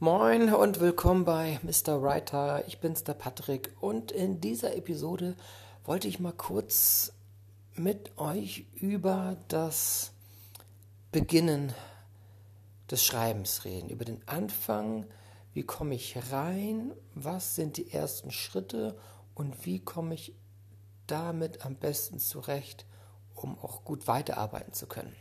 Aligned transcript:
Moin 0.00 0.54
und 0.54 0.78
willkommen 0.78 1.24
bei 1.24 1.58
Mr. 1.64 2.00
Writer. 2.00 2.64
Ich 2.68 2.78
bin's 2.78 3.02
der 3.02 3.14
Patrick 3.14 3.74
und 3.80 4.12
in 4.12 4.40
dieser 4.40 4.76
Episode 4.76 5.34
wollte 5.82 6.06
ich 6.06 6.20
mal 6.20 6.32
kurz 6.32 7.12
mit 7.74 8.16
euch 8.16 8.66
über 8.76 9.38
das 9.48 10.12
Beginnen 11.10 11.72
des 12.88 13.04
Schreibens 13.04 13.64
reden, 13.64 13.90
über 13.90 14.04
den 14.04 14.22
Anfang, 14.28 15.04
wie 15.52 15.64
komme 15.64 15.96
ich 15.96 16.16
rein, 16.30 16.92
was 17.16 17.56
sind 17.56 17.76
die 17.76 17.90
ersten 17.90 18.30
Schritte 18.30 18.96
und 19.34 19.66
wie 19.66 19.80
komme 19.80 20.14
ich 20.14 20.32
damit 21.08 21.66
am 21.66 21.74
besten 21.74 22.20
zurecht, 22.20 22.86
um 23.34 23.58
auch 23.58 23.82
gut 23.82 24.06
weiterarbeiten 24.06 24.74
zu 24.74 24.86
können. 24.86 25.16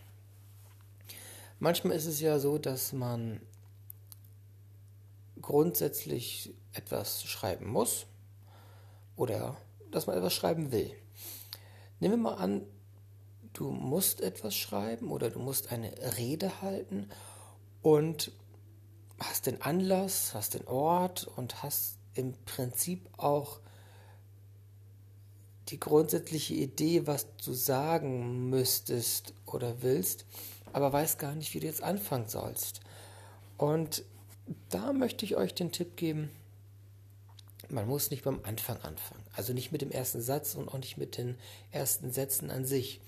Manchmal 1.58 1.98
ist 1.98 2.06
es 2.06 2.22
ja 2.22 2.38
so, 2.38 2.60
dass 2.60 2.94
man 2.94 3.42
grundsätzlich 5.48 6.54
etwas 6.74 7.24
schreiben 7.24 7.68
muss 7.68 8.06
oder 9.16 9.56
dass 9.92 10.06
man 10.06 10.18
etwas 10.18 10.34
schreiben 10.34 10.74
will. 10.74 10.92
Nehmen 12.02 12.16
wir 12.16 12.32
mal 12.32 12.36
an, 12.36 12.64
du 13.54 13.72
musst 13.72 14.20
etwas 14.20 14.58
schreiben 14.58 15.10
oder 15.10 15.30
du 15.30 15.40
musst 15.40 15.72
eine 15.72 15.90
Rede 16.18 16.62
halten 16.62 17.08
und 17.82 18.34
hast 19.20 19.46
den 19.46 19.62
Anlass, 19.62 20.34
hast 20.34 20.54
den 20.54 20.68
Ort 20.68 21.26
und 21.38 21.64
hast 21.64 21.98
im 22.14 22.34
Prinzip 22.44 23.08
auch 23.16 23.62
die 25.70 25.80
grundsätzliche 25.80 26.56
Idee, 26.56 27.08
was 27.08 27.26
du 27.38 27.54
sagen 27.54 28.50
müsstest 28.50 29.34
oder 29.46 29.82
willst, 29.82 30.26
aber 30.74 30.92
weißt 30.92 31.20
gar 31.20 31.36
nicht, 31.36 31.54
wie 31.54 31.62
du 31.62 31.68
jetzt 31.68 31.84
anfangen 31.84 32.28
sollst. 32.28 32.82
Und 33.58 34.04
da 34.70 34.94
möchte 34.94 35.26
ich 35.26 35.36
euch 35.36 35.54
den 35.54 35.72
Tipp 35.72 35.96
geben, 35.96 36.30
man 37.70 37.88
muss 37.88 38.12
nicht 38.12 38.24
beim 38.24 38.40
Anfang 38.44 38.78
anfangen. 38.82 39.24
Also 39.36 39.54
nicht 39.54 39.72
mit 39.72 39.82
dem 39.82 39.92
ersten 39.92 40.22
Satz 40.22 40.56
und 40.56 40.70
auch 40.70 40.78
nicht 40.78 40.98
mit 40.98 41.18
den 41.18 41.38
ersten 41.72 42.12
Sätzen 42.12 42.50
an 42.50 42.66
sich. 42.66 43.02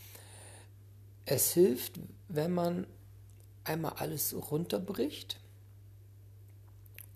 Es 1.26 1.54
hilft, 1.54 2.00
wenn 2.28 2.52
man 2.52 2.88
einmal 3.64 3.94
alles 3.94 4.36
runterbricht 4.52 5.40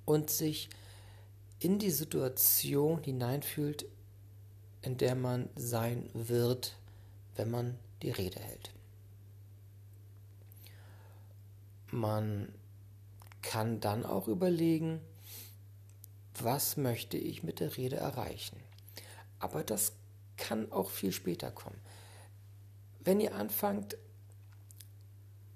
und 0.06 0.30
sich 0.30 0.70
in 1.60 1.80
die 1.80 1.92
Situation 1.92 3.02
hineinfühlt, 3.04 3.86
in 4.82 4.98
der 4.98 5.16
man 5.16 5.50
sein 5.56 6.10
wird, 6.14 6.78
wenn 7.36 7.50
man 7.50 7.78
die 8.02 8.12
Rede 8.12 8.40
hält. 8.40 8.72
Man 11.90 12.54
kann 13.44 13.80
dann 13.80 14.04
auch 14.06 14.28
überlegen, 14.28 15.02
was 16.42 16.78
möchte 16.78 17.18
ich 17.18 17.44
mit 17.44 17.60
der 17.60 17.78
Rede 17.78 17.98
erreichen. 17.98 18.60
Aber 19.38 19.64
das 19.64 19.94
kann 20.38 20.72
auch 20.72 20.90
viel 20.90 21.12
später 21.12 21.52
kommen. 21.52 21.80
Wenn 23.02 23.20
ihr 23.20 23.36
anfangt, 23.36 23.98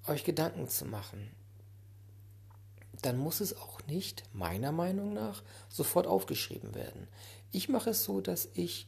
euch 0.06 0.24
Gedanken 0.24 0.70
zu 0.70 0.86
machen, 0.86 1.32
dann 3.02 3.18
muss 3.18 3.42
es 3.42 3.56
auch 3.56 3.86
nicht, 3.88 4.24
meiner 4.34 4.72
Meinung 4.72 5.14
nach, 5.14 5.44
sofort 5.70 6.08
aufgeschrieben 6.08 6.76
werden. 6.76 7.08
Ich 7.52 7.70
mache 7.70 7.92
es 7.92 8.04
so, 8.04 8.22
dass 8.22 8.50
ich, 8.54 8.88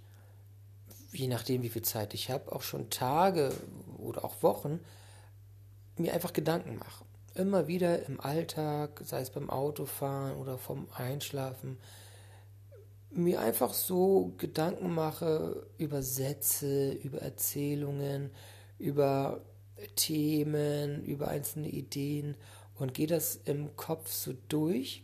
je 1.11 1.27
nachdem 1.27 1.64
wie 1.64 1.70
viel 1.70 1.81
Zeit 1.81 2.14
ich 2.14 2.30
habe, 2.30 2.52
auch 2.52 2.61
schon 2.61 2.89
Tage 2.89 3.53
oder 3.97 4.23
auch 4.25 4.44
Wochen 4.44 4.80
mir 5.95 6.14
einfach 6.14 6.33
Gedanken 6.33 6.77
mache 6.77 7.09
immer 7.36 7.68
wieder 7.68 8.06
im 8.08 8.20
Alltag, 8.20 9.02
sei 9.04 9.22
es 9.22 9.30
beim 9.30 9.50
Autofahren 9.50 10.38
oder 10.38 10.58
vom 10.58 10.88
Einschlafen, 10.94 11.78
mir 13.12 13.42
einfach 13.42 13.74
so 13.74 14.34
Gedanken 14.38 14.94
mache 14.94 15.68
über 15.78 16.04
Sätze, 16.04 16.92
über 16.92 17.20
Erzählungen, 17.20 18.32
über 18.78 19.42
Themen, 19.95 21.04
über 21.04 21.30
einzelne 21.30 21.70
Ideen 21.70 22.36
und 22.76 22.94
gehe 22.94 23.08
das 23.08 23.36
im 23.45 23.76
Kopf 23.76 24.12
so 24.12 24.34
durch 24.48 25.04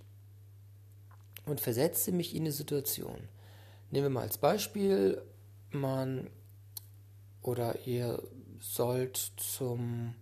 und 1.45 1.59
versetze 1.59 2.11
mich 2.11 2.35
in 2.35 2.43
eine 2.43 2.51
Situation. 2.51 3.27
Nehmen 3.91 4.05
wir 4.05 4.09
mal 4.09 4.21
als 4.21 4.37
Beispiel, 4.37 5.21
man 5.71 6.29
oder 7.41 7.85
ihr 7.85 8.21
sollt 8.59 9.17
zum 9.37 10.15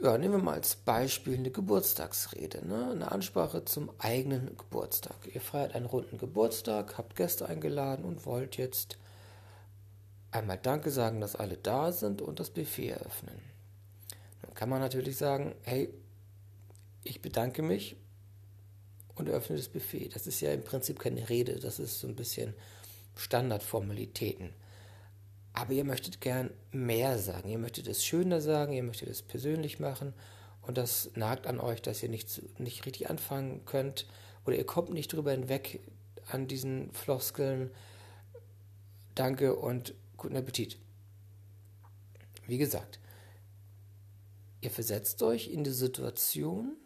ja, 0.00 0.18
nehmen 0.18 0.34
wir 0.34 0.42
mal 0.42 0.54
als 0.54 0.76
Beispiel 0.76 1.34
eine 1.38 1.50
Geburtstagsrede, 1.50 2.66
ne? 2.66 2.90
eine 2.90 3.12
Ansprache 3.12 3.64
zum 3.64 3.90
eigenen 3.98 4.56
Geburtstag. 4.56 5.16
Ihr 5.32 5.40
feiert 5.40 5.74
einen 5.74 5.86
runden 5.86 6.18
Geburtstag, 6.18 6.98
habt 6.98 7.16
Gäste 7.16 7.48
eingeladen 7.48 8.04
und 8.04 8.26
wollt 8.26 8.58
jetzt 8.58 8.98
einmal 10.32 10.58
Danke 10.58 10.90
sagen, 10.90 11.20
dass 11.20 11.34
alle 11.34 11.56
da 11.56 11.92
sind 11.92 12.20
und 12.20 12.40
das 12.40 12.50
Buffet 12.50 12.90
eröffnen. 12.90 13.40
Dann 14.42 14.52
kann 14.54 14.68
man 14.68 14.80
natürlich 14.80 15.16
sagen, 15.16 15.54
hey, 15.62 15.88
ich 17.02 17.22
bedanke 17.22 17.62
mich 17.62 17.96
und 19.14 19.28
eröffne 19.28 19.56
das 19.56 19.68
Buffet. 19.68 20.10
Das 20.14 20.26
ist 20.26 20.40
ja 20.40 20.52
im 20.52 20.62
Prinzip 20.62 20.98
keine 20.98 21.28
Rede, 21.30 21.58
das 21.58 21.78
ist 21.78 22.00
so 22.00 22.06
ein 22.06 22.16
bisschen 22.16 22.52
Standardformalitäten. 23.14 24.52
Aber 25.56 25.72
ihr 25.72 25.84
möchtet 25.84 26.20
gern 26.20 26.50
mehr 26.70 27.18
sagen. 27.18 27.48
Ihr 27.48 27.58
möchtet 27.58 27.88
es 27.88 28.04
schöner 28.04 28.42
sagen, 28.42 28.74
ihr 28.74 28.82
möchtet 28.82 29.08
es 29.08 29.22
persönlich 29.22 29.80
machen. 29.80 30.12
Und 30.60 30.76
das 30.76 31.10
nagt 31.14 31.46
an 31.46 31.60
euch, 31.60 31.80
dass 31.80 32.02
ihr 32.02 32.10
nicht, 32.10 32.42
nicht 32.60 32.84
richtig 32.84 33.08
anfangen 33.08 33.64
könnt. 33.64 34.06
Oder 34.44 34.56
ihr 34.56 34.66
kommt 34.66 34.92
nicht 34.92 35.14
drüber 35.14 35.30
hinweg 35.30 35.80
an 36.30 36.46
diesen 36.46 36.92
Floskeln. 36.92 37.70
Danke 39.14 39.56
und 39.56 39.94
guten 40.18 40.36
Appetit. 40.36 40.76
Wie 42.46 42.58
gesagt, 42.58 43.00
ihr 44.60 44.70
versetzt 44.70 45.22
euch 45.22 45.48
in 45.48 45.64
die 45.64 45.70
Situation, 45.70 46.76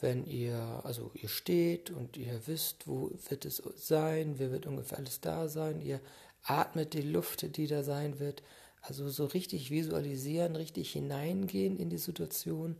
wenn 0.00 0.26
ihr, 0.26 0.82
also 0.84 1.12
ihr 1.14 1.30
steht 1.30 1.90
und 1.90 2.18
ihr 2.18 2.46
wisst, 2.46 2.86
wo 2.86 3.10
wird 3.30 3.46
es 3.46 3.62
sein, 3.76 4.38
wer 4.38 4.50
wird 4.50 4.66
ungefähr 4.66 4.98
alles 4.98 5.20
da 5.22 5.48
sein, 5.48 5.80
ihr 5.80 5.98
atmet 6.42 6.94
die 6.94 7.02
Luft, 7.02 7.56
die 7.56 7.66
da 7.66 7.82
sein 7.82 8.18
wird. 8.18 8.42
Also 8.80 9.08
so 9.08 9.26
richtig 9.26 9.70
visualisieren, 9.70 10.56
richtig 10.56 10.92
hineingehen 10.92 11.76
in 11.76 11.88
die 11.88 11.98
Situation. 11.98 12.76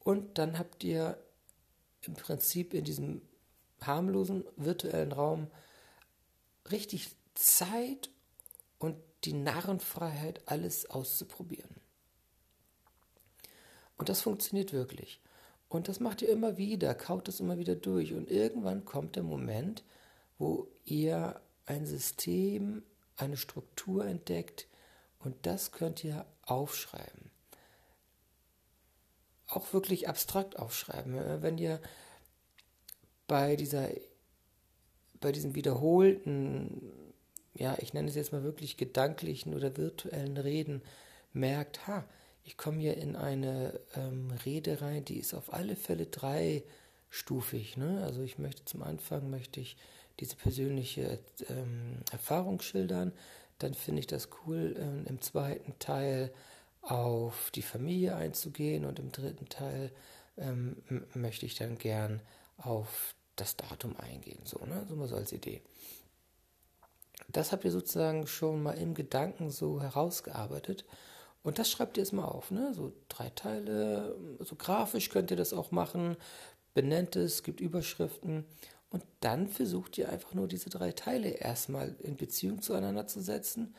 Und 0.00 0.38
dann 0.38 0.58
habt 0.58 0.84
ihr 0.84 1.18
im 2.02 2.14
Prinzip 2.14 2.74
in 2.74 2.84
diesem 2.84 3.22
harmlosen 3.80 4.44
virtuellen 4.56 5.12
Raum 5.12 5.48
richtig 6.70 7.10
Zeit 7.34 8.10
und 8.78 8.96
die 9.24 9.32
Narrenfreiheit, 9.32 10.40
alles 10.46 10.88
auszuprobieren. 10.88 11.74
Und 13.98 14.08
das 14.08 14.20
funktioniert 14.20 14.72
wirklich. 14.72 15.20
Und 15.68 15.88
das 15.88 16.00
macht 16.00 16.22
ihr 16.22 16.28
immer 16.28 16.56
wieder, 16.56 16.94
kaut 16.94 17.28
es 17.28 17.40
immer 17.40 17.58
wieder 17.58 17.74
durch. 17.74 18.14
Und 18.14 18.30
irgendwann 18.30 18.84
kommt 18.84 19.16
der 19.16 19.24
Moment, 19.24 19.82
wo 20.38 20.68
ihr 20.84 21.40
ein 21.66 21.86
System, 21.86 22.82
eine 23.16 23.36
Struktur 23.36 24.06
entdeckt 24.06 24.66
und 25.18 25.34
das 25.46 25.72
könnt 25.72 26.04
ihr 26.04 26.24
aufschreiben. 26.42 27.30
Auch 29.48 29.72
wirklich 29.72 30.08
abstrakt 30.08 30.58
aufschreiben. 30.58 31.42
Wenn 31.42 31.58
ihr 31.58 31.80
bei 33.26 33.56
dieser, 33.56 33.88
bei 35.20 35.32
diesem 35.32 35.54
wiederholten, 35.54 36.92
ja, 37.54 37.76
ich 37.78 37.94
nenne 37.94 38.08
es 38.08 38.14
jetzt 38.14 38.32
mal 38.32 38.42
wirklich 38.42 38.76
gedanklichen 38.76 39.54
oder 39.54 39.76
virtuellen 39.76 40.36
Reden 40.36 40.82
merkt, 41.32 41.86
ha, 41.86 42.04
ich 42.44 42.56
komme 42.56 42.78
hier 42.78 42.96
in 42.96 43.16
eine 43.16 43.80
ähm, 43.94 44.30
Rede 44.44 44.80
rein, 44.80 45.04
die 45.04 45.18
ist 45.18 45.34
auf 45.34 45.52
alle 45.52 45.74
Fälle 45.74 46.06
dreistufig. 46.06 47.76
Ne? 47.76 48.02
Also 48.04 48.22
ich 48.22 48.38
möchte 48.38 48.64
zum 48.64 48.82
Anfang 48.82 49.30
möchte 49.30 49.60
ich 49.60 49.76
diese 50.20 50.36
persönliche 50.36 51.18
ähm, 51.48 51.98
Erfahrung 52.10 52.60
schildern. 52.60 53.12
Dann 53.58 53.74
finde 53.74 54.00
ich 54.00 54.06
das 54.06 54.28
cool, 54.46 54.74
ähm, 54.78 55.04
im 55.06 55.20
zweiten 55.20 55.78
Teil 55.78 56.32
auf 56.82 57.50
die 57.54 57.62
Familie 57.62 58.16
einzugehen 58.16 58.84
und 58.84 58.98
im 58.98 59.10
dritten 59.10 59.48
Teil 59.48 59.90
ähm, 60.36 60.76
möchte 61.14 61.46
ich 61.46 61.56
dann 61.56 61.78
gern 61.78 62.20
auf 62.58 63.14
das 63.34 63.56
Datum 63.56 63.96
eingehen. 63.96 64.40
So, 64.44 64.64
ne? 64.64 64.86
so 64.88 64.96
mal 64.96 65.08
so 65.08 65.16
als 65.16 65.32
Idee. 65.32 65.62
Das 67.28 67.52
habt 67.52 67.64
ihr 67.64 67.72
sozusagen 67.72 68.26
schon 68.26 68.62
mal 68.62 68.78
im 68.78 68.94
Gedanken 68.94 69.50
so 69.50 69.80
herausgearbeitet. 69.80 70.84
Und 71.42 71.58
das 71.58 71.70
schreibt 71.70 71.96
ihr 71.96 72.02
jetzt 72.02 72.12
mal 72.12 72.24
auf, 72.24 72.50
ne? 72.50 72.74
So 72.74 72.92
drei 73.08 73.30
Teile, 73.30 74.16
so 74.40 74.56
grafisch 74.56 75.10
könnt 75.10 75.30
ihr 75.30 75.36
das 75.36 75.52
auch 75.52 75.70
machen, 75.70 76.16
benennt 76.74 77.14
es, 77.16 77.42
gibt 77.42 77.60
Überschriften 77.60 78.44
und 78.90 79.04
dann 79.20 79.48
versucht 79.48 79.98
ihr 79.98 80.08
einfach 80.08 80.34
nur 80.34 80.48
diese 80.48 80.70
drei 80.70 80.92
Teile 80.92 81.28
erstmal 81.28 81.96
in 82.00 82.16
Beziehung 82.16 82.62
zueinander 82.62 83.06
zu 83.06 83.20
setzen, 83.20 83.74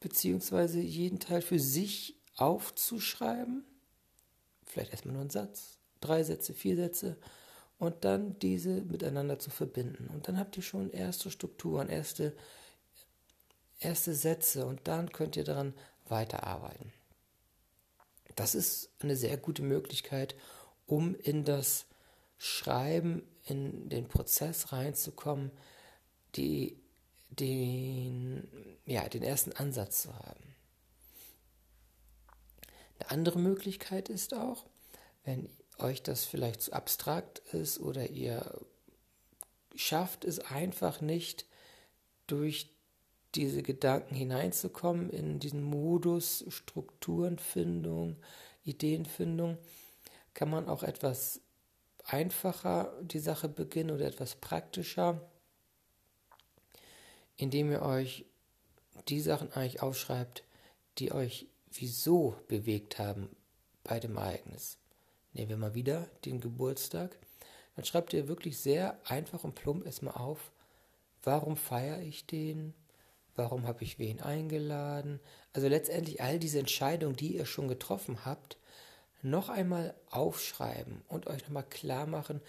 beziehungsweise 0.00 0.80
jeden 0.80 1.20
Teil 1.20 1.42
für 1.42 1.58
sich 1.58 2.16
aufzuschreiben. 2.36 3.64
Vielleicht 4.64 4.92
erstmal 4.92 5.14
nur 5.14 5.22
einen 5.22 5.30
Satz 5.30 5.78
drei 6.00 6.22
Sätze, 6.22 6.54
vier 6.54 6.76
Sätze 6.76 7.16
und 7.78 8.04
dann 8.04 8.38
diese 8.38 8.82
miteinander 8.82 9.38
zu 9.38 9.50
verbinden. 9.50 10.08
Und 10.08 10.28
dann 10.28 10.38
habt 10.38 10.56
ihr 10.56 10.62
schon 10.62 10.90
erste 10.90 11.30
Strukturen, 11.30 11.88
erste, 11.88 12.34
erste 13.80 14.14
Sätze 14.14 14.66
und 14.66 14.86
dann 14.88 15.12
könnt 15.12 15.36
ihr 15.36 15.44
daran 15.44 15.74
weiterarbeiten. 16.08 16.92
Das 18.36 18.54
ist 18.54 18.90
eine 19.00 19.16
sehr 19.16 19.36
gute 19.36 19.62
Möglichkeit, 19.62 20.36
um 20.86 21.14
in 21.16 21.44
das 21.44 21.86
Schreiben, 22.38 23.22
in 23.48 23.88
den 23.88 24.08
Prozess 24.08 24.72
reinzukommen, 24.72 25.50
die, 26.34 26.78
den, 27.30 28.46
ja, 28.84 29.08
den 29.08 29.22
ersten 29.22 29.52
Ansatz 29.52 30.02
zu 30.02 30.14
haben. 30.14 30.54
Eine 32.98 33.10
andere 33.10 33.38
Möglichkeit 33.38 34.08
ist 34.08 34.34
auch, 34.34 34.66
wenn 35.24 35.48
euch 35.78 36.02
das 36.02 36.24
vielleicht 36.24 36.62
zu 36.62 36.72
abstrakt 36.72 37.38
ist 37.52 37.78
oder 37.78 38.10
ihr 38.10 38.60
schafft 39.74 40.24
es 40.24 40.40
einfach 40.40 41.00
nicht, 41.00 41.46
durch 42.26 42.74
diese 43.34 43.62
Gedanken 43.62 44.14
hineinzukommen 44.14 45.10
in 45.10 45.38
diesen 45.38 45.62
Modus 45.62 46.44
Strukturenfindung, 46.48 48.16
Ideenfindung, 48.64 49.58
kann 50.34 50.50
man 50.50 50.68
auch 50.68 50.82
etwas 50.82 51.40
einfacher 52.08 52.92
die 53.02 53.18
Sache 53.18 53.48
beginnen 53.48 53.90
oder 53.90 54.06
etwas 54.06 54.34
praktischer, 54.34 55.20
indem 57.36 57.70
ihr 57.70 57.82
euch 57.82 58.24
die 59.08 59.20
Sachen 59.20 59.52
eigentlich 59.52 59.82
aufschreibt, 59.82 60.42
die 60.98 61.12
euch 61.12 61.46
wieso 61.70 62.34
bewegt 62.48 62.98
haben 62.98 63.28
bei 63.84 64.00
dem 64.00 64.16
Ereignis. 64.16 64.78
Nehmen 65.32 65.50
wir 65.50 65.56
mal 65.56 65.74
wieder 65.74 66.08
den 66.24 66.40
Geburtstag. 66.40 67.16
Dann 67.76 67.84
schreibt 67.84 68.12
ihr 68.12 68.26
wirklich 68.26 68.58
sehr 68.58 68.98
einfach 69.04 69.44
und 69.44 69.54
plump 69.54 69.86
erstmal 69.86 70.14
auf, 70.14 70.50
warum 71.22 71.56
feiere 71.56 72.00
ich 72.00 72.26
den? 72.26 72.74
Warum 73.36 73.68
habe 73.68 73.84
ich 73.84 74.00
wen 74.00 74.20
eingeladen? 74.20 75.20
Also 75.52 75.68
letztendlich 75.68 76.20
all 76.20 76.40
diese 76.40 76.58
Entscheidungen, 76.58 77.14
die 77.14 77.36
ihr 77.36 77.46
schon 77.46 77.68
getroffen 77.68 78.24
habt, 78.24 78.56
noch 79.22 79.48
einmal 79.48 79.94
aufschreiben 80.10 81.02
und 81.08 81.26
euch 81.26 81.42
nochmal 81.42 81.64
klar 81.64 82.06
machen, 82.06 82.40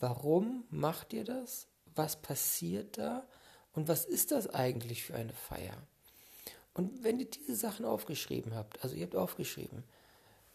warum 0.00 0.64
macht 0.70 1.12
ihr 1.12 1.24
das? 1.24 1.68
Was 1.94 2.16
passiert 2.16 2.98
da? 2.98 3.26
Und 3.72 3.88
was 3.88 4.04
ist 4.04 4.32
das 4.32 4.48
eigentlich 4.48 5.04
für 5.04 5.14
eine 5.14 5.32
Feier? 5.32 5.76
Und 6.74 7.04
wenn 7.04 7.18
ihr 7.20 7.30
diese 7.30 7.54
Sachen 7.54 7.86
aufgeschrieben 7.86 8.54
habt, 8.54 8.82
also 8.82 8.96
ihr 8.96 9.04
habt 9.04 9.16
aufgeschrieben, 9.16 9.84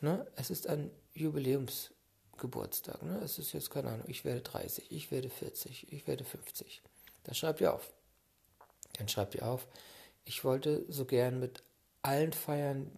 ne, 0.02 0.28
es 0.36 0.52
ist 0.52 0.68
ein 0.68 0.92
Jubiläumsgeburtstag, 1.14 3.02
ne, 3.04 3.20
es 3.24 3.40
ist 3.40 3.54
jetzt 3.54 3.72
keine 3.72 3.90
Ahnung, 3.90 4.06
ich 4.08 4.24
werde 4.24 4.42
30, 4.42 4.92
ich 4.92 5.10
werde 5.12 5.30
40, 5.30 5.92
ich 5.92 6.08
werde 6.08 6.24
50. 6.24 6.82
Dann 7.24 7.36
schreibt 7.36 7.62
ihr 7.62 7.74
auf. 7.74 7.92
Dann 8.98 9.08
schreibt 9.08 9.36
ihr 9.36 9.48
auf, 9.48 9.68
ich 10.26 10.44
wollte 10.44 10.86
so 10.90 11.06
gern 11.06 11.40
mit 11.40 11.64
allen 12.02 12.34
feiern, 12.34 12.92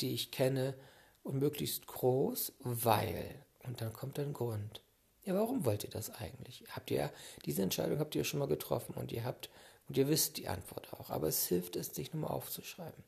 die 0.00 0.14
ich 0.14 0.30
kenne, 0.30 0.74
und 1.26 1.38
möglichst 1.38 1.86
groß, 1.86 2.52
weil. 2.60 3.44
Und 3.64 3.80
dann 3.80 3.92
kommt 3.92 4.18
ein 4.18 4.32
Grund. 4.32 4.82
Ja, 5.24 5.34
warum 5.34 5.64
wollt 5.64 5.82
ihr 5.82 5.90
das 5.90 6.10
eigentlich? 6.10 6.64
Habt 6.70 6.90
ihr 6.90 7.12
diese 7.44 7.62
Entscheidung 7.62 7.98
habt 7.98 8.14
ihr 8.14 8.22
schon 8.22 8.38
mal 8.38 8.46
getroffen 8.46 8.94
und 8.94 9.10
ihr 9.10 9.24
habt 9.24 9.50
und 9.88 9.96
ihr 9.96 10.08
wisst 10.08 10.36
die 10.36 10.48
Antwort 10.48 10.92
auch, 10.92 11.10
aber 11.10 11.26
es 11.26 11.46
hilft 11.46 11.76
es, 11.76 11.88
sich 11.88 12.12
nochmal 12.12 12.30
aufzuschreiben. 12.30 13.04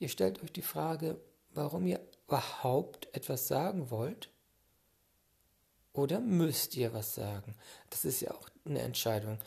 Ihr 0.00 0.08
stellt 0.08 0.42
euch 0.42 0.52
die 0.52 0.62
Frage, 0.62 1.20
warum 1.54 1.86
ihr 1.86 2.00
überhaupt 2.26 3.08
etwas 3.14 3.46
sagen 3.46 3.90
wollt 3.90 4.30
oder 5.92 6.20
müsst 6.20 6.76
ihr 6.76 6.92
was 6.92 7.14
sagen? 7.14 7.54
Das 7.90 8.04
ist 8.04 8.20
ja 8.20 8.32
auch 8.32 8.48
eine 8.64 8.80
Entscheidung. 8.80 9.38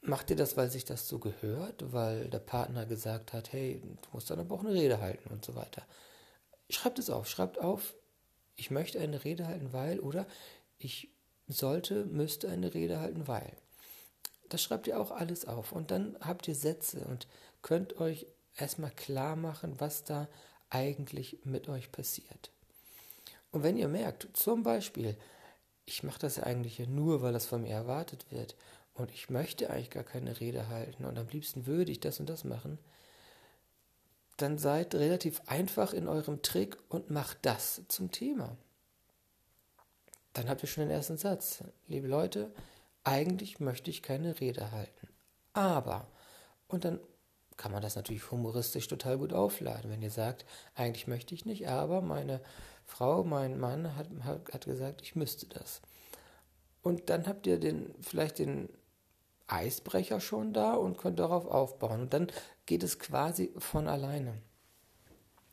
Macht 0.00 0.30
ihr 0.30 0.36
das, 0.36 0.56
weil 0.56 0.70
sich 0.70 0.84
das 0.84 1.08
so 1.08 1.18
gehört, 1.18 1.92
weil 1.92 2.28
der 2.28 2.40
Partner 2.40 2.86
gesagt 2.86 3.32
hat, 3.32 3.52
hey, 3.52 3.80
du 3.80 4.08
musst 4.12 4.30
dann 4.30 4.40
aber 4.40 4.54
auch 4.56 4.60
eine 4.60 4.74
Rede 4.74 5.00
halten 5.00 5.32
und 5.32 5.44
so 5.44 5.54
weiter? 5.54 5.84
Schreibt 6.70 6.98
es 6.98 7.10
auf, 7.10 7.28
schreibt 7.28 7.58
auf, 7.58 7.94
ich 8.56 8.70
möchte 8.70 9.00
eine 9.00 9.24
Rede 9.24 9.46
halten, 9.46 9.72
weil, 9.72 10.00
oder 10.00 10.26
ich 10.78 11.10
sollte, 11.46 12.04
müsste 12.06 12.48
eine 12.48 12.74
Rede 12.74 13.00
halten, 13.00 13.26
weil. 13.26 13.52
Das 14.48 14.62
schreibt 14.62 14.86
ihr 14.86 15.00
auch 15.00 15.10
alles 15.10 15.46
auf 15.46 15.72
und 15.72 15.90
dann 15.90 16.16
habt 16.20 16.48
ihr 16.48 16.54
Sätze 16.54 17.00
und 17.06 17.26
könnt 17.62 17.98
euch 18.00 18.26
erstmal 18.56 18.90
klar 18.90 19.36
machen, 19.36 19.80
was 19.80 20.04
da 20.04 20.28
eigentlich 20.70 21.38
mit 21.44 21.68
euch 21.68 21.90
passiert. 21.92 22.50
Und 23.50 23.62
wenn 23.62 23.76
ihr 23.76 23.88
merkt, 23.88 24.28
zum 24.34 24.62
Beispiel, 24.62 25.16
ich 25.86 26.02
mache 26.02 26.18
das 26.18 26.36
ja 26.36 26.44
eigentlich 26.44 26.78
nur, 26.80 27.22
weil 27.22 27.32
das 27.32 27.46
von 27.46 27.62
mir 27.62 27.72
erwartet 27.72 28.26
wird 28.30 28.56
und 28.94 29.12
ich 29.12 29.30
möchte 29.30 29.70
eigentlich 29.70 29.90
gar 29.90 30.04
keine 30.04 30.40
Rede 30.40 30.68
halten 30.68 31.04
und 31.04 31.18
am 31.18 31.28
liebsten 31.28 31.66
würde 31.66 31.92
ich 31.92 32.00
das 32.00 32.20
und 32.20 32.28
das 32.28 32.44
machen, 32.44 32.78
dann 34.36 34.58
seid 34.58 34.94
relativ 34.94 35.42
einfach 35.46 35.92
in 35.92 36.08
eurem 36.08 36.42
Trick 36.42 36.76
und 36.88 37.10
macht 37.10 37.38
das 37.42 37.82
zum 37.88 38.10
Thema. 38.10 38.56
Dann 40.32 40.48
habt 40.48 40.62
ihr 40.62 40.68
schon 40.68 40.84
den 40.84 40.90
ersten 40.90 41.16
Satz. 41.16 41.62
Liebe 41.86 42.08
Leute, 42.08 42.52
eigentlich 43.04 43.60
möchte 43.60 43.90
ich 43.90 44.02
keine 44.02 44.40
Rede 44.40 44.72
halten. 44.72 45.08
Aber, 45.52 46.08
und 46.66 46.84
dann 46.84 46.98
kann 47.56 47.70
man 47.70 47.82
das 47.82 47.94
natürlich 47.94 48.32
humoristisch 48.32 48.88
total 48.88 49.18
gut 49.18 49.32
aufladen, 49.32 49.90
wenn 49.90 50.02
ihr 50.02 50.10
sagt, 50.10 50.44
eigentlich 50.74 51.06
möchte 51.06 51.34
ich 51.34 51.44
nicht, 51.44 51.68
aber 51.68 52.00
meine 52.00 52.40
Frau, 52.84 53.22
mein 53.22 53.58
Mann 53.60 53.94
hat, 53.96 54.08
hat, 54.24 54.64
gesagt, 54.64 55.02
ich 55.02 55.14
müsste 55.14 55.46
das. 55.46 55.80
Und 56.82 57.08
dann 57.10 57.26
habt 57.26 57.46
ihr 57.46 57.60
den, 57.60 57.94
vielleicht 58.00 58.40
den 58.40 58.68
Eisbrecher 59.46 60.20
schon 60.20 60.52
da 60.52 60.74
und 60.74 60.98
könnt 60.98 61.18
darauf 61.18 61.46
aufbauen. 61.46 62.02
Und 62.02 62.14
dann 62.14 62.32
geht 62.66 62.82
es 62.82 62.98
quasi 62.98 63.52
von 63.58 63.88
alleine. 63.88 64.34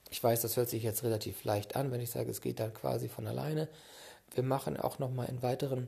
Ich 0.09 0.23
weiß, 0.23 0.41
das 0.41 0.57
hört 0.57 0.69
sich 0.69 0.83
jetzt 0.83 1.03
relativ 1.03 1.43
leicht 1.43 1.75
an, 1.75 1.91
wenn 1.91 2.01
ich 2.01 2.11
sage, 2.11 2.29
es 2.29 2.41
geht 2.41 2.59
dann 2.59 2.73
quasi 2.73 3.07
von 3.07 3.27
alleine. 3.27 3.69
Wir 4.33 4.43
machen 4.43 4.77
auch 4.77 4.99
nochmal 4.99 5.29
in 5.29 5.41
weiteren 5.41 5.87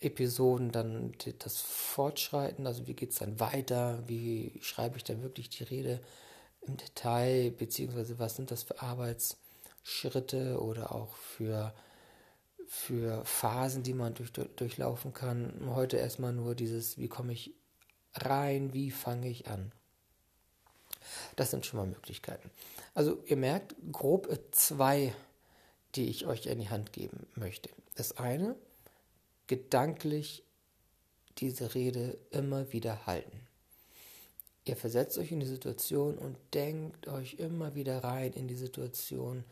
Episoden 0.00 0.72
dann 0.72 1.12
das 1.38 1.60
Fortschreiten, 1.60 2.66
also 2.66 2.86
wie 2.86 2.94
geht 2.94 3.10
es 3.10 3.18
dann 3.18 3.38
weiter, 3.38 4.02
wie 4.06 4.58
schreibe 4.60 4.96
ich 4.96 5.04
dann 5.04 5.22
wirklich 5.22 5.48
die 5.48 5.64
Rede 5.64 6.00
im 6.62 6.76
Detail, 6.76 7.50
beziehungsweise 7.50 8.18
was 8.18 8.36
sind 8.36 8.50
das 8.50 8.64
für 8.64 8.80
Arbeitsschritte 8.82 10.60
oder 10.60 10.94
auch 10.94 11.14
für 11.14 11.72
für 12.72 13.22
Phasen, 13.26 13.82
die 13.82 13.92
man 13.92 14.14
durch, 14.14 14.32
durchlaufen 14.32 15.12
kann. 15.12 15.52
Heute 15.74 15.98
erstmal 15.98 16.32
nur 16.32 16.54
dieses, 16.54 16.96
wie 16.96 17.06
komme 17.06 17.34
ich 17.34 17.52
rein, 18.14 18.72
wie 18.72 18.90
fange 18.90 19.28
ich 19.28 19.46
an. 19.46 19.72
Das 21.36 21.50
sind 21.50 21.66
schon 21.66 21.80
mal 21.80 21.86
Möglichkeiten. 21.86 22.50
Also 22.94 23.22
ihr 23.26 23.36
merkt 23.36 23.76
grob 23.92 24.26
zwei, 24.52 25.14
die 25.96 26.08
ich 26.08 26.24
euch 26.26 26.46
in 26.46 26.60
die 26.60 26.70
Hand 26.70 26.94
geben 26.94 27.26
möchte. 27.34 27.68
Das 27.94 28.16
eine, 28.16 28.56
gedanklich 29.48 30.42
diese 31.36 31.74
Rede 31.74 32.16
immer 32.30 32.72
wieder 32.72 33.04
halten. 33.04 33.46
Ihr 34.64 34.76
versetzt 34.76 35.18
euch 35.18 35.30
in 35.30 35.40
die 35.40 35.46
Situation 35.46 36.16
und 36.16 36.38
denkt 36.54 37.06
euch 37.06 37.34
immer 37.34 37.74
wieder 37.74 38.02
rein 38.02 38.32
in 38.32 38.48
die 38.48 38.56
Situation 38.56 39.44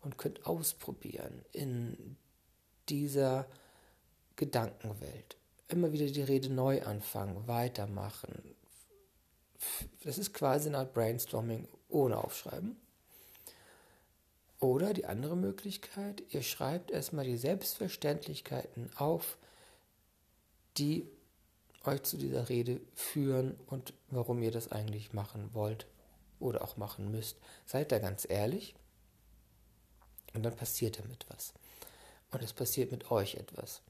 und 0.00 0.16
könnt 0.16 0.46
ausprobieren 0.46 1.44
in 1.50 2.16
dieser 2.88 3.46
Gedankenwelt. 4.36 5.36
Immer 5.68 5.92
wieder 5.92 6.06
die 6.06 6.22
Rede 6.22 6.48
neu 6.48 6.82
anfangen, 6.82 7.46
weitermachen. 7.46 8.54
Das 10.04 10.16
ist 10.16 10.32
quasi 10.32 10.68
eine 10.68 10.78
Art 10.78 10.94
Brainstorming 10.94 11.68
ohne 11.88 12.18
Aufschreiben. 12.18 12.76
Oder 14.60 14.92
die 14.92 15.06
andere 15.06 15.36
Möglichkeit, 15.36 16.22
ihr 16.30 16.42
schreibt 16.42 16.90
erstmal 16.90 17.24
die 17.24 17.36
Selbstverständlichkeiten 17.36 18.90
auf, 18.96 19.36
die 20.78 21.08
euch 21.84 22.02
zu 22.02 22.16
dieser 22.16 22.48
Rede 22.48 22.80
führen 22.94 23.56
und 23.66 23.94
warum 24.10 24.42
ihr 24.42 24.50
das 24.50 24.72
eigentlich 24.72 25.12
machen 25.12 25.50
wollt 25.52 25.86
oder 26.40 26.62
auch 26.62 26.76
machen 26.76 27.10
müsst. 27.10 27.38
Seid 27.66 27.92
da 27.92 27.98
ganz 27.98 28.26
ehrlich 28.28 28.74
und 30.34 30.42
dann 30.42 30.56
passiert 30.56 30.98
damit 30.98 31.26
was 31.28 31.54
und 32.30 32.42
es 32.42 32.52
passiert 32.52 32.92
mit 32.92 33.10
euch 33.10 33.34
etwas. 33.34 33.82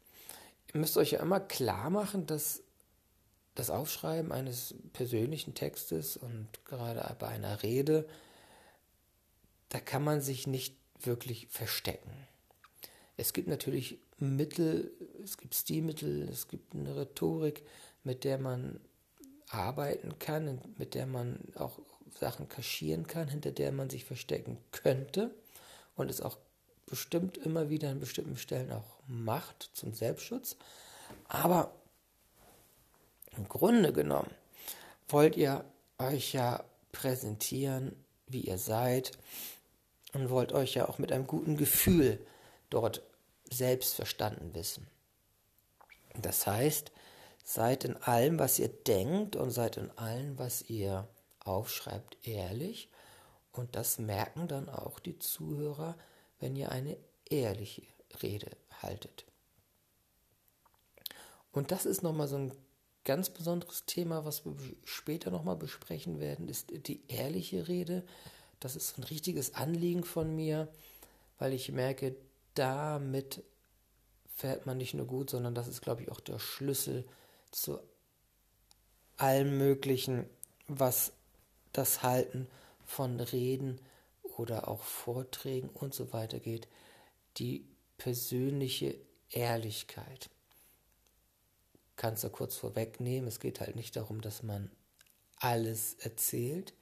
Ihr 0.72 0.80
müsst 0.80 0.96
euch 0.96 1.12
ja 1.12 1.20
immer 1.20 1.40
klar 1.40 1.90
machen, 1.90 2.26
dass 2.26 2.62
das 3.54 3.70
Aufschreiben 3.70 4.30
eines 4.30 4.74
persönlichen 4.92 5.54
Textes 5.54 6.16
und 6.16 6.46
gerade 6.64 7.16
bei 7.18 7.28
einer 7.28 7.62
Rede, 7.62 8.08
da 9.70 9.80
kann 9.80 10.04
man 10.04 10.20
sich 10.20 10.46
nicht 10.46 10.76
wirklich 11.00 11.48
verstecken. 11.48 12.12
Es 13.16 13.32
gibt 13.32 13.48
natürlich 13.48 13.98
Mittel, 14.18 14.92
es 15.22 15.38
gibt 15.38 15.54
Stilmittel, 15.54 16.28
es 16.28 16.48
gibt 16.48 16.74
eine 16.74 16.96
Rhetorik, 16.96 17.64
mit 18.04 18.24
der 18.24 18.38
man 18.38 18.80
arbeiten 19.48 20.18
kann, 20.18 20.60
mit 20.76 20.94
der 20.94 21.06
man 21.06 21.40
auch 21.56 21.80
Sachen 22.18 22.48
kaschieren 22.48 23.06
kann, 23.06 23.28
hinter 23.28 23.50
der 23.50 23.72
man 23.72 23.90
sich 23.90 24.04
verstecken 24.04 24.58
könnte 24.70 25.34
und 25.96 26.10
es 26.10 26.20
auch 26.20 26.36
bestimmt 26.88 27.36
immer 27.38 27.70
wieder 27.70 27.90
an 27.90 28.00
bestimmten 28.00 28.36
Stellen 28.36 28.72
auch 28.72 28.98
macht 29.06 29.70
zum 29.74 29.92
Selbstschutz. 29.94 30.56
Aber 31.28 31.72
im 33.36 33.48
Grunde 33.48 33.92
genommen 33.92 34.30
wollt 35.08 35.36
ihr 35.36 35.64
euch 35.98 36.32
ja 36.32 36.64
präsentieren, 36.92 37.94
wie 38.26 38.40
ihr 38.40 38.58
seid 38.58 39.12
und 40.12 40.30
wollt 40.30 40.52
euch 40.52 40.74
ja 40.74 40.88
auch 40.88 40.98
mit 40.98 41.12
einem 41.12 41.26
guten 41.26 41.56
Gefühl 41.56 42.18
dort 42.70 43.02
selbst 43.50 43.94
verstanden 43.94 44.54
wissen. 44.54 44.86
Das 46.20 46.46
heißt, 46.46 46.90
seid 47.44 47.84
in 47.84 47.96
allem, 47.96 48.38
was 48.38 48.58
ihr 48.58 48.68
denkt 48.68 49.36
und 49.36 49.50
seid 49.50 49.76
in 49.76 49.90
allem, 49.96 50.38
was 50.38 50.62
ihr 50.62 51.08
aufschreibt, 51.40 52.18
ehrlich. 52.26 52.90
Und 53.52 53.74
das 53.76 53.98
merken 53.98 54.48
dann 54.48 54.68
auch 54.68 54.98
die 54.98 55.18
Zuhörer, 55.18 55.96
wenn 56.40 56.56
ihr 56.56 56.70
eine 56.70 56.96
ehrliche 57.28 57.82
Rede 58.22 58.50
haltet. 58.82 59.24
Und 61.52 61.70
das 61.70 61.86
ist 61.86 62.02
nochmal 62.02 62.28
so 62.28 62.36
ein 62.36 62.52
ganz 63.04 63.30
besonderes 63.30 63.86
Thema, 63.86 64.24
was 64.24 64.44
wir 64.44 64.54
später 64.84 65.30
nochmal 65.30 65.56
besprechen 65.56 66.20
werden, 66.20 66.48
ist 66.48 66.70
die 66.86 67.02
ehrliche 67.08 67.68
Rede. 67.68 68.04
Das 68.60 68.76
ist 68.76 68.98
ein 68.98 69.04
richtiges 69.04 69.54
Anliegen 69.54 70.04
von 70.04 70.34
mir, 70.34 70.68
weil 71.38 71.52
ich 71.52 71.72
merke, 71.72 72.16
damit 72.54 73.42
fährt 74.34 74.66
man 74.66 74.78
nicht 74.78 74.94
nur 74.94 75.06
gut, 75.06 75.30
sondern 75.30 75.54
das 75.54 75.68
ist, 75.68 75.80
glaube 75.80 76.02
ich, 76.02 76.10
auch 76.10 76.20
der 76.20 76.38
Schlüssel 76.38 77.06
zu 77.50 77.78
allem 79.16 79.58
Möglichen, 79.58 80.26
was 80.66 81.12
das 81.72 82.02
Halten 82.02 82.46
von 82.84 83.18
Reden 83.20 83.80
oder 84.38 84.68
auch 84.68 84.82
Vorträgen 84.82 85.68
und 85.68 85.94
so 85.94 86.12
weiter 86.12 86.38
geht. 86.40 86.68
Die 87.38 87.66
persönliche 87.96 88.96
Ehrlichkeit. 89.30 90.30
Kannst 91.96 92.24
du 92.24 92.30
kurz 92.30 92.54
vorwegnehmen, 92.56 93.28
es 93.28 93.40
geht 93.40 93.60
halt 93.60 93.74
nicht 93.74 93.96
darum, 93.96 94.20
dass 94.20 94.42
man 94.42 94.70
alles 95.36 95.94
erzählt, 95.94 96.72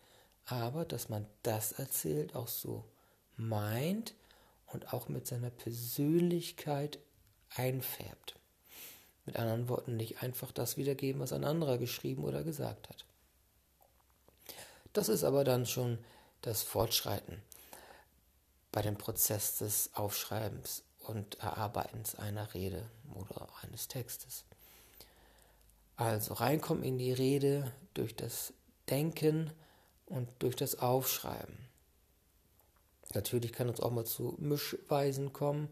aber 0.45 0.85
dass 0.85 1.09
man 1.09 1.27
das 1.43 1.73
erzählt, 1.73 2.35
auch 2.35 2.49
so 2.49 2.85
meint 3.37 4.15
und 4.67 4.93
auch 4.93 5.09
mit 5.09 5.27
seiner 5.27 5.51
Persönlichkeit 5.51 6.99
einfärbt. 7.55 8.37
Mit 9.25 9.37
anderen 9.37 9.69
Worten, 9.69 9.97
nicht 9.97 10.23
einfach 10.23 10.53
das 10.53 10.77
wiedergeben, 10.77 11.21
was 11.21 11.33
ein 11.33 11.45
anderer 11.45 11.79
geschrieben 11.79 12.25
oder 12.25 12.45
gesagt 12.45 12.89
hat. 12.89 13.05
Das 14.93 15.09
ist 15.09 15.25
aber 15.25 15.45
dann 15.45 15.67
schon 15.67 15.99
das 16.47 16.63
Fortschreiten 16.63 17.43
bei 18.71 18.81
dem 18.81 18.97
Prozess 18.97 19.59
des 19.59 19.91
Aufschreibens 19.95 20.85
und 21.01 21.41
Erarbeitens 21.41 22.15
einer 22.15 22.55
Rede 22.55 22.89
oder 23.15 23.49
eines 23.63 23.89
Textes. 23.89 24.45
Also 25.97 26.35
reinkommen 26.35 26.85
in 26.85 26.99
die 26.99 27.13
Rede 27.13 27.73
durch 27.95 28.15
das 28.15 28.53
Denken 28.89 29.51
und 30.07 30.29
durch 30.39 30.55
das 30.55 30.79
Aufschreiben. 30.79 31.57
Natürlich 33.15 33.53
kann 33.53 33.69
uns 33.69 33.81
auch 33.81 33.91
mal 33.91 34.05
zu 34.05 34.37
Mischweisen 34.39 35.33
kommen 35.33 35.69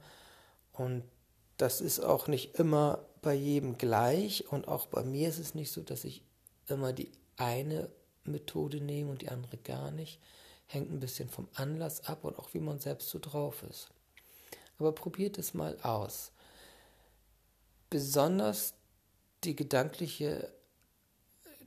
und 0.73 1.05
das 1.57 1.81
ist 1.81 2.01
auch 2.01 2.27
nicht 2.27 2.57
immer 2.57 3.05
bei 3.23 3.35
jedem 3.35 3.79
gleich 3.79 4.51
und 4.51 4.67
auch 4.67 4.87
bei 4.87 5.05
mir 5.05 5.29
ist 5.29 5.39
es 5.39 5.55
nicht 5.55 5.71
so, 5.71 5.83
dass 5.83 6.03
ich 6.03 6.25
immer 6.67 6.93
die 6.93 7.13
eine 7.37 7.91
Methode 8.25 8.81
nehme 8.81 9.13
und 9.13 9.23
die 9.23 9.29
andere 9.29 9.57
gar 9.59 9.93
nicht. 9.93 10.19
Hängt 10.67 10.91
ein 10.91 11.01
bisschen 11.01 11.29
vom 11.29 11.49
Anlass 11.55 12.07
ab 12.07 12.25
und 12.25 12.39
auch 12.39 12.55
wie 12.55 12.61
man 12.61 12.79
selbst 12.79 13.11
so 13.11 13.19
drauf 13.19 13.63
ist. 13.65 13.89
Aber 14.79 14.93
probiert 14.93 15.39
es 15.39 15.55
mal 15.55 15.79
aus. 15.83 16.33
Besonders 17.91 18.75
die 19.45 19.55
gedankliche 19.55 20.53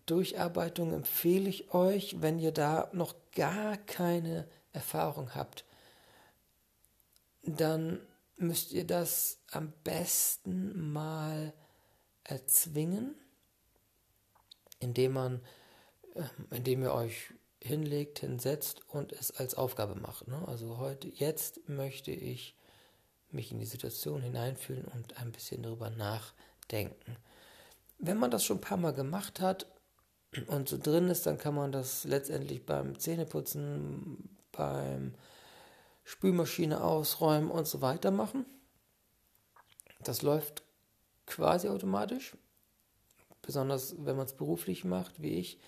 Durcharbeitung 0.08 0.94
empfehle 0.94 1.50
ich 1.50 1.74
euch, 1.74 2.22
wenn 2.22 2.40
ihr 2.40 2.52
da 2.52 2.90
noch 2.94 3.14
gar 3.34 3.78
keine 3.78 4.48
Erfahrung 4.74 5.36
habt. 5.36 5.66
Dann 7.44 8.00
müsst 8.38 8.72
ihr 8.72 8.86
das 8.86 9.40
am 9.52 9.74
besten 9.84 10.92
mal 10.92 11.54
erzwingen, 12.24 13.16
indem 14.80 15.14
man, 15.14 15.42
ähm, 16.16 16.48
indem 16.52 16.84
ihr 16.84 16.94
euch 16.94 17.34
hinlegt, 17.68 18.20
hinsetzt 18.20 18.82
und 18.88 19.12
es 19.14 19.32
als 19.32 19.56
Aufgabe 19.56 19.96
macht. 19.96 20.28
Ne? 20.28 20.44
Also 20.48 20.78
heute, 20.78 21.08
jetzt 21.08 21.68
möchte 21.70 22.12
ich 22.12 22.56
mich 23.30 23.52
in 23.52 23.60
die 23.60 23.66
Situation 23.66 24.22
hineinfühlen 24.22 24.86
und 24.86 25.18
ein 25.18 25.32
bisschen 25.32 25.64
darüber 25.64 25.90
nachdenken. 25.90 27.18
Wenn 28.00 28.18
man 28.18 28.32
das 28.32 28.44
schon 28.44 28.58
ein 28.58 28.62
paar 28.62 28.78
Mal 28.78 28.94
gemacht 28.94 29.40
hat 29.40 29.68
und 30.48 30.70
so 30.70 30.78
drin 30.78 31.10
ist, 31.10 31.26
dann 31.26 31.38
kann 31.38 31.56
man 31.56 31.72
das 31.72 32.04
letztendlich 32.04 32.66
beim 32.66 32.98
Zähneputzen, 33.00 34.38
beim 34.52 35.14
Spülmaschine 36.04 36.84
ausräumen 36.84 37.52
und 37.52 37.68
so 37.68 37.82
weiter 37.82 38.12
machen. 38.12 38.46
Das 40.04 40.22
läuft 40.22 40.64
quasi 41.26 41.68
automatisch. 41.68 42.38
Besonders 43.42 43.96
wenn 44.00 44.16
man 44.16 44.26
es 44.26 44.34
beruflich 44.34 44.84
macht, 44.84 45.22
wie 45.22 45.40
ich, 45.40 45.60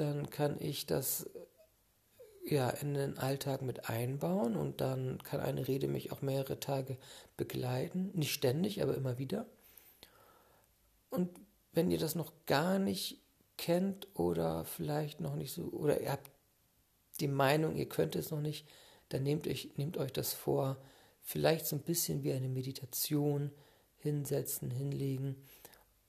dann 0.00 0.30
kann 0.30 0.56
ich 0.60 0.86
das 0.86 1.28
ja 2.44 2.70
in 2.70 2.94
den 2.94 3.18
Alltag 3.18 3.62
mit 3.62 3.88
einbauen 3.88 4.56
und 4.56 4.80
dann 4.80 5.22
kann 5.22 5.40
eine 5.40 5.68
Rede 5.68 5.88
mich 5.88 6.10
auch 6.10 6.22
mehrere 6.22 6.58
Tage 6.58 6.96
begleiten. 7.36 8.10
Nicht 8.14 8.32
ständig, 8.32 8.82
aber 8.82 8.96
immer 8.96 9.18
wieder. 9.18 9.46
Und 11.10 11.28
wenn 11.72 11.90
ihr 11.90 11.98
das 11.98 12.14
noch 12.14 12.32
gar 12.46 12.78
nicht 12.78 13.20
kennt 13.58 14.08
oder 14.14 14.64
vielleicht 14.64 15.20
noch 15.20 15.36
nicht 15.36 15.52
so, 15.52 15.64
oder 15.64 16.00
ihr 16.00 16.12
habt 16.12 16.30
die 17.20 17.28
Meinung, 17.28 17.76
ihr 17.76 17.88
könnt 17.88 18.16
es 18.16 18.30
noch 18.30 18.40
nicht, 18.40 18.66
dann 19.10 19.22
nehmt 19.22 19.46
euch, 19.46 19.70
nehmt 19.76 19.98
euch 19.98 20.12
das 20.12 20.32
vor, 20.32 20.78
vielleicht 21.20 21.66
so 21.66 21.76
ein 21.76 21.82
bisschen 21.82 22.22
wie 22.22 22.32
eine 22.32 22.48
Meditation 22.48 23.50
hinsetzen, 23.98 24.70
hinlegen 24.70 25.36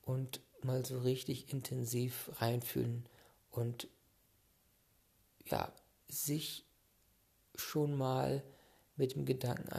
und 0.02 0.40
mal 0.64 0.86
so 0.86 1.00
richtig 1.00 1.52
intensiv 1.52 2.32
reinfühlen 2.40 3.06
und 3.52 3.88
ja, 5.46 5.72
sich 6.08 6.66
schon 7.56 7.96
mal 7.98 8.44
mit 8.96 9.16
dem 9.16 9.26
Gedanken 9.26 9.70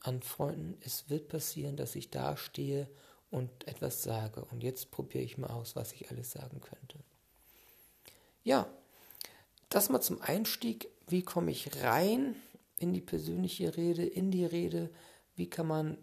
anfreunden, 0.00 0.76
es 0.80 1.08
wird 1.08 1.28
passieren, 1.28 1.76
dass 1.76 1.94
ich 1.94 2.10
da 2.10 2.36
stehe 2.36 2.88
und 3.30 3.66
etwas 3.66 4.02
sage. 4.02 4.44
Und 4.44 4.62
jetzt 4.62 4.90
probiere 4.90 5.24
ich 5.24 5.38
mal 5.38 5.50
aus, 5.50 5.74
was 5.74 5.92
ich 5.92 6.10
alles 6.10 6.32
sagen 6.32 6.60
könnte. 6.60 6.98
Ja, 8.44 8.66
das 9.68 9.88
mal 9.88 10.00
zum 10.00 10.20
Einstieg. 10.20 10.88
Wie 11.08 11.22
komme 11.22 11.50
ich 11.50 11.82
rein 11.82 12.36
in 12.76 12.92
die 12.92 13.00
persönliche 13.00 13.76
Rede, 13.76 14.04
in 14.04 14.30
die 14.30 14.44
Rede? 14.44 14.90
Wie 15.34 15.48
kann 15.48 15.66
man 15.66 15.98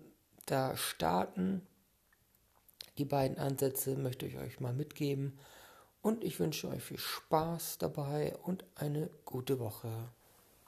da 0.46 0.76
starten? 0.76 1.62
Die 2.98 3.06
beiden 3.06 3.38
Ansätze 3.38 3.96
möchte 3.96 4.26
ich 4.26 4.38
euch 4.38 4.60
mal 4.60 4.74
mitgeben. 4.74 5.40
Und 6.02 6.24
ich 6.24 6.40
wünsche 6.40 6.70
euch 6.70 6.84
viel 6.84 6.98
Spaß 6.98 7.78
dabei 7.78 8.36
und 8.44 8.64
eine 8.76 9.10
gute 9.26 9.60
Woche. 9.60 9.90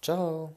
Ciao. 0.02 0.56